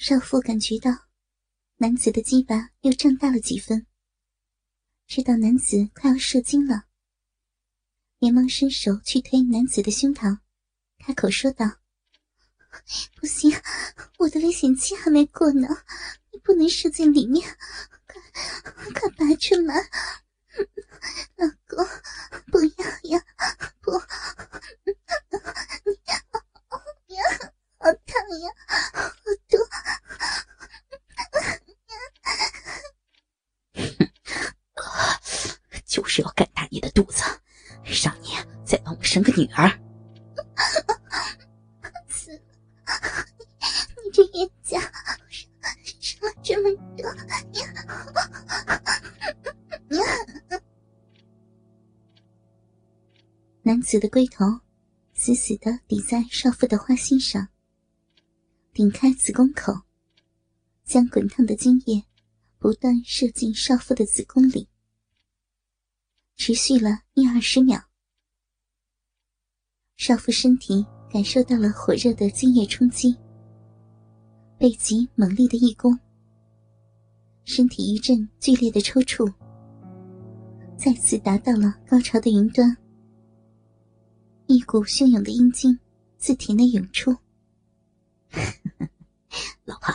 [0.00, 0.90] 少妇感觉到
[1.76, 3.86] 男子的鸡巴又胀大了几分，
[5.06, 6.84] 知道男子快要射精了，
[8.18, 10.38] 连忙伸手去推男子的胸膛，
[10.98, 11.66] 开口说道
[13.20, 13.52] ：“不行，
[14.16, 15.68] 我的危险期还没过呢，
[16.32, 17.46] 你不能射进里面，
[18.06, 19.74] 快快拔出来，
[21.36, 21.86] 老公，
[22.50, 23.22] 不要呀，
[23.82, 23.90] 不，
[25.84, 26.24] 你呀，
[27.76, 28.48] 好烫呀，
[28.94, 29.04] 好
[29.46, 29.60] 痛。”
[36.00, 37.22] 就是要干大你的肚子，
[38.02, 38.28] 让你
[38.64, 39.68] 再帮我生个女儿。
[44.02, 44.80] 你这冤家，
[46.00, 47.04] 生了这么多！
[53.62, 54.46] 男子的龟头
[55.12, 57.48] 死死的抵在少妇的花心上，
[58.72, 59.82] 顶开子宫口，
[60.82, 62.02] 将滚烫的精液
[62.58, 64.69] 不断射进少妇的子宫里。
[66.40, 67.78] 持续了一二十秒，
[69.98, 73.14] 少妇身体感受到了火热的精液冲击，
[74.58, 75.94] 背脊猛烈的一攻，
[77.44, 79.30] 身体一阵剧烈的抽搐，
[80.78, 82.74] 再次达到了高潮的云端，
[84.46, 85.78] 一股汹涌的阴茎
[86.16, 87.14] 自体内涌出。
[89.66, 89.92] 老婆，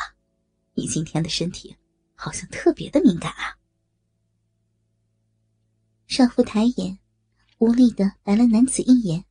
[0.75, 1.75] 你今天的身体
[2.13, 3.57] 好像特别的敏感啊。
[6.15, 6.97] 少妇抬眼，
[7.57, 9.25] 无力的白了男子一眼，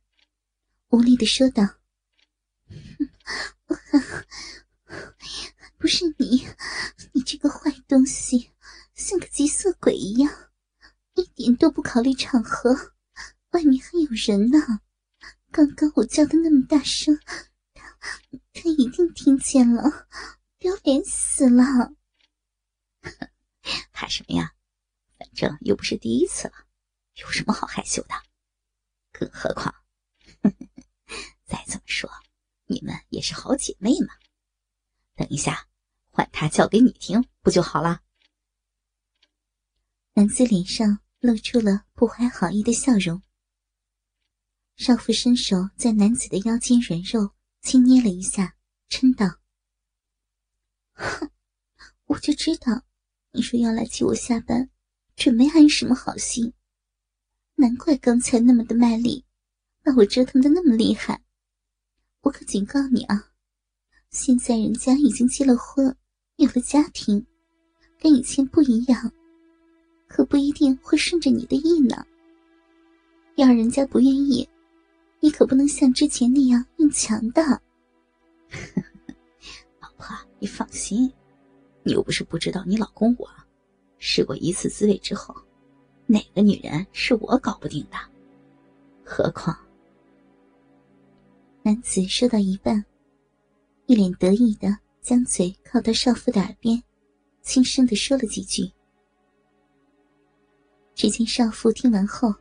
[0.89, 1.63] 无力的说道
[5.79, 6.45] ：“不是你，
[7.11, 8.51] 你这个坏东西，
[8.93, 10.31] 像个急色鬼一样，
[11.15, 12.93] 一点都不考虑场合。
[13.49, 14.81] 外面还有人呢，
[15.49, 17.19] 刚刚我叫的那么大声，
[17.73, 17.97] 他
[18.53, 20.07] 他一定听见了，
[20.59, 21.95] 丢脸死了。
[23.91, 24.53] 怕什么呀？
[25.17, 26.53] 反正又不是第一次了。”
[27.15, 28.15] 有什么好害羞的？
[29.11, 29.73] 更何况，
[31.45, 32.09] 再怎么说，
[32.65, 34.13] 你们也是好姐妹嘛。
[35.15, 35.67] 等一下，
[36.11, 38.01] 换他叫给你听，不就好了？
[40.13, 43.21] 男子脸上露出了不怀好意的笑容。
[44.75, 48.57] 少妇伸手在男子的腰间软肉轻捏了一下，
[48.89, 49.39] 嗔道
[50.91, 51.31] ：“哼，
[52.07, 52.83] 我就知道，
[53.31, 54.69] 你说要来接我下班，
[55.15, 56.53] 准没安什么好心。”
[57.57, 59.23] 难怪刚才那么的卖力，
[59.81, 61.21] 把我折腾的那么厉害。
[62.21, 63.31] 我可警告你啊，
[64.09, 65.95] 现在人家已经结了婚，
[66.35, 67.25] 有了家庭，
[67.97, 69.09] 跟以前不一样，
[70.07, 72.05] 可不一定会顺着你的意呢。
[73.35, 74.47] 要人家不愿意，
[75.21, 77.41] 你可不能像之前那样硬强的。
[79.79, 80.07] 老婆，
[80.39, 81.09] 你放心，
[81.83, 83.29] 你又不是不知道，你老公我
[83.97, 85.33] 试过一次滋味之后。
[86.07, 87.97] 哪个女人是我搞不定的？
[89.03, 89.57] 何况……
[91.63, 92.85] 男子说到一半，
[93.87, 96.81] 一脸得意的将嘴靠到少妇的耳边，
[97.41, 98.71] 轻声的说了几句。
[100.93, 102.31] 只见少妇听完后，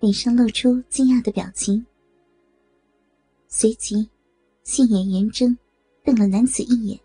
[0.00, 1.84] 脸上露出惊讶的表情，
[3.48, 4.08] 随即
[4.64, 5.54] 杏眼圆睁，
[6.02, 6.98] 瞪了男子一眼，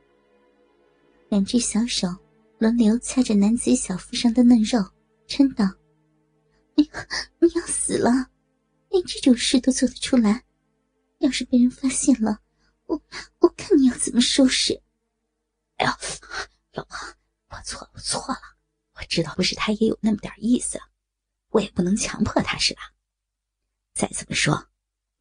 [1.27, 2.07] 两只小手
[2.57, 4.79] 轮流掐着男子小腹上的嫩肉。
[5.27, 5.65] 嗔道
[6.75, 6.89] ：“你
[7.39, 8.09] 你要死了，
[8.89, 10.45] 连这种事都做得出来，
[11.19, 12.39] 要是被人发现了，
[12.85, 13.01] 我
[13.39, 14.81] 我看你要怎么收拾。”
[15.77, 15.91] 哎呦，
[16.73, 16.97] 老婆，
[17.49, 18.39] 我错了，我错了，
[18.95, 20.79] 我知道不是他也有那么点意思，
[21.49, 22.81] 我也不能强迫他，是吧？
[23.93, 24.67] 再怎么说，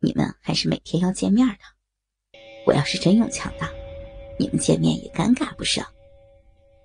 [0.00, 2.38] 你们还是每天要见面的。
[2.66, 3.68] 我要是真用强的，
[4.38, 5.84] 你们见面也尴尬，不是？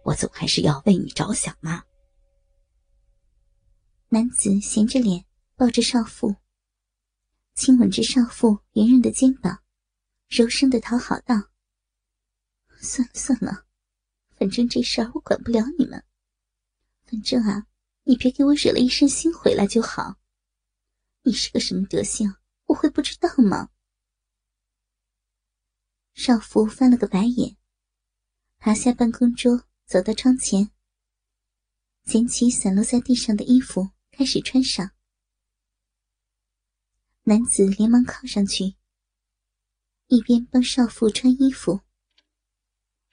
[0.04, 1.84] 我总还是要为你着想嘛。
[4.12, 5.24] 男子斜着脸
[5.56, 6.36] 抱着少妇，
[7.54, 9.62] 亲吻着少妇圆润的肩膀，
[10.28, 11.36] 柔声的讨好道
[12.82, 13.68] ：“算了算了，
[14.32, 16.04] 反正这事儿我管不了你们。
[17.06, 17.68] 反正啊，
[18.04, 20.16] 你别给我惹了一身腥回来就好。
[21.22, 22.34] 你是个什么德行，
[22.66, 23.70] 我会不知道吗？”
[26.18, 27.58] 少妇翻了个白眼，
[28.58, 30.72] 爬下办公桌，走到窗前，
[32.06, 33.92] 捡起散落在地上的衣服。
[34.20, 34.92] 开始穿上，
[37.24, 38.76] 男子连忙靠上去，
[40.08, 41.80] 一边帮少妇穿衣服，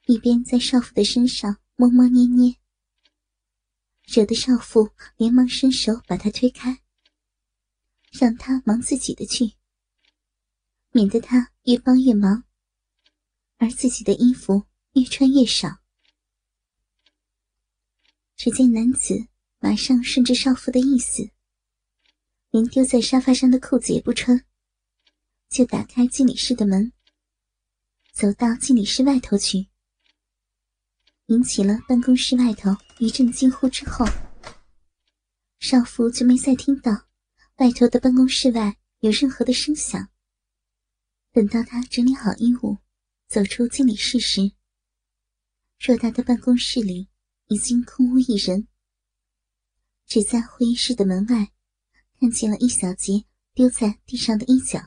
[0.06, 2.56] 一边在少妇的身上摸摸捏捏，
[4.02, 6.82] 惹得少妇连忙伸手把他推开，
[8.10, 9.52] 让他忙自己的去，
[10.90, 12.42] 免得他越帮越忙，
[13.58, 15.78] 而自己的衣服越穿越少。
[18.34, 19.28] 只见男子
[19.66, 21.28] 马上顺着少妇的意思，
[22.52, 24.46] 连丢在沙发上的裤子也不穿，
[25.48, 26.92] 就打开经理室的门，
[28.12, 29.66] 走到经理室外头去，
[31.26, 32.70] 引起了办公室外头
[33.00, 33.68] 一阵惊呼。
[33.68, 34.06] 之后，
[35.58, 36.92] 少妇就没再听到
[37.56, 40.08] 外头的办公室外有任何的声响。
[41.32, 42.78] 等到他整理好衣物，
[43.26, 44.52] 走出经理室时，
[45.80, 47.08] 偌大的办公室里。
[47.48, 48.66] 已经空无一人，
[50.06, 51.52] 只在会议室的门外
[52.18, 53.24] 看见了一小截
[53.54, 54.80] 丢在地上的衣角。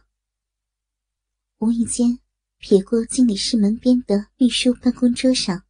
[1.60, 2.20] 无意间
[2.62, 5.64] 瞥过经理室门边的秘书办公桌上，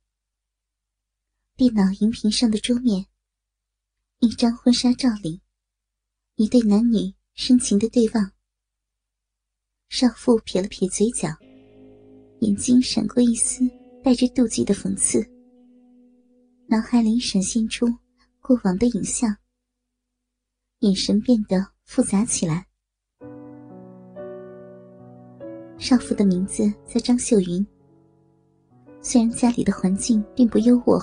[1.56, 3.08] 电脑荧屏上的桌面，
[4.20, 5.42] 一张婚纱照里，
[6.36, 8.32] 一对男女深情的对望。
[9.90, 11.28] 少妇撇了撇嘴角，
[12.42, 13.68] 眼睛闪过一丝
[14.04, 15.28] 带着妒忌的讽刺。
[16.68, 17.88] 脑海里闪现出
[18.42, 19.36] 过往的影像，
[20.80, 22.66] 眼神变得复杂起来。
[25.78, 27.66] 少妇的名字叫张秀云。
[29.02, 31.02] 虽然家里的环境并不优渥，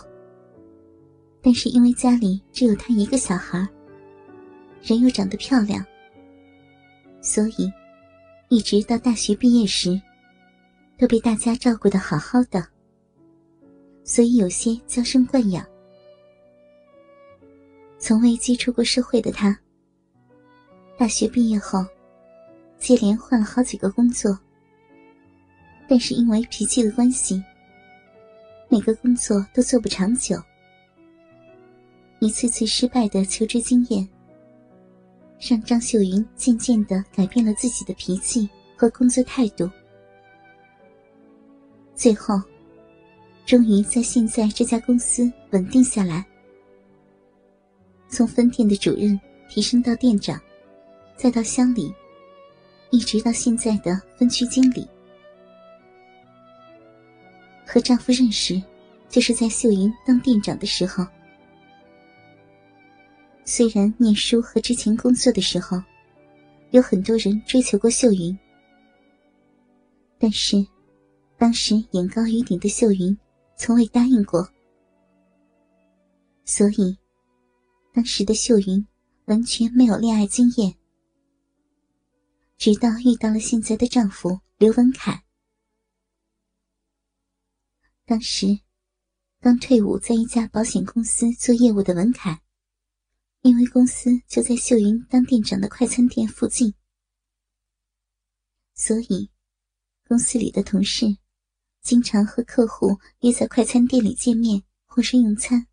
[1.40, 3.66] 但是因为家里只有她一个小孩，
[4.82, 5.84] 人又长得漂亮，
[7.22, 7.72] 所以
[8.48, 10.00] 一直到大学毕业时，
[10.98, 12.66] 都被大家照顾的好好的。
[14.04, 15.64] 所以有些娇生惯养。
[18.06, 19.58] 从未接触过社会的他，
[20.96, 21.84] 大学毕业后，
[22.78, 24.38] 接连换了好几个工作。
[25.88, 27.42] 但是因为脾气的关系，
[28.68, 30.40] 每个工作都做不长久。
[32.20, 34.08] 一次次失败的求职经验，
[35.40, 39.68] 让张秀云渐渐的改变了自己的脾气和工作态度。
[41.96, 42.40] 最后。
[43.44, 46.26] 终于在现在这家公司稳定下来，
[48.08, 49.18] 从分店的主任
[49.48, 50.40] 提升到店长，
[51.16, 51.92] 再到乡里，
[52.90, 54.86] 一直到现在的分区经理。
[57.66, 58.62] 和丈夫认识，
[59.08, 61.06] 就是在秀云当店长的时候。
[63.44, 65.82] 虽然念书和之前工作的时候，
[66.70, 68.36] 有很多人追求过秀云，
[70.18, 70.66] 但是，
[71.36, 73.16] 当时眼高于顶的秀云。
[73.58, 74.46] 从未答应过，
[76.44, 76.94] 所以
[77.96, 78.86] 当时的秀云
[79.24, 80.76] 完全没有恋爱经验。
[82.58, 85.24] 直到遇到了现在的丈夫刘文凯。
[88.04, 88.60] 当时
[89.40, 92.42] 刚退伍，在一家保险公司做业务的文凯，
[93.40, 96.74] 因为公司就在秀云当店长的快餐店附近，
[98.74, 99.30] 所以
[100.06, 101.16] 公司里的同事。
[101.80, 105.66] 经常和客户约在快餐店里见面或是用餐，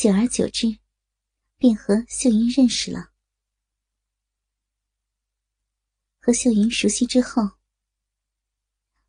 [0.00, 0.78] 久而久之，
[1.58, 3.10] 便和秀云认识了。
[6.22, 7.42] 和秀云熟悉之后，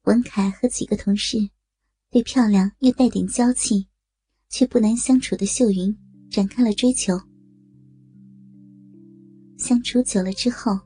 [0.02, 1.38] 文凯和几个同事
[2.10, 3.88] 对漂亮又带点娇气，
[4.50, 5.98] 却不难相处的秀云
[6.30, 7.18] 展开了追求。
[9.58, 10.78] 相处久了之后，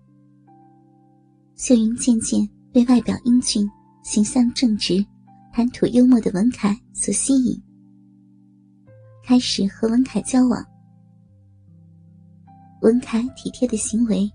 [1.56, 3.68] 秀云渐渐被外表英俊。
[4.04, 5.04] 形象正直、
[5.52, 7.60] 谈吐幽默的文凯所吸引，
[9.28, 10.64] 开始和文凯交往。
[12.84, 14.32] 文凯体贴的行为、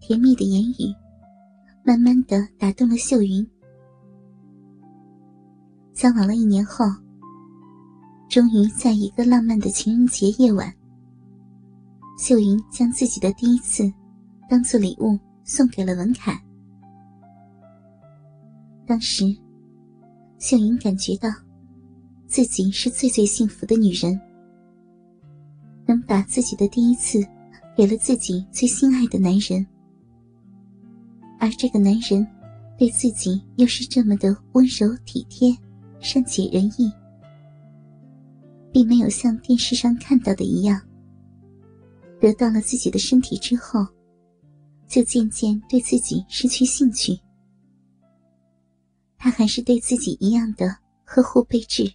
[0.00, 0.96] 甜蜜的言语，
[1.84, 3.46] 慢慢的打动了秀云。
[5.92, 6.86] 交往了一年后，
[8.30, 10.74] 终于在一个浪漫的情人节夜晚，
[12.18, 13.92] 秀云将自己的第一次
[14.48, 16.32] 当做礼物送给了文凯。
[18.86, 19.24] 当时，
[20.38, 21.28] 秀云感觉到
[22.26, 24.18] 自己是最最幸福的女人，
[26.10, 27.24] 把自己的第一次
[27.76, 29.64] 给了自己最心爱的男人，
[31.38, 32.26] 而这个男人
[32.76, 35.56] 对自己又是这么的温柔体贴、
[36.00, 36.92] 善解人意，
[38.72, 40.82] 并没有像电视上看到的一样，
[42.20, 43.86] 得到了自己的身体之后，
[44.88, 47.16] 就渐渐对自己失去兴趣。
[49.16, 51.88] 他还是对自己一样的呵护备至。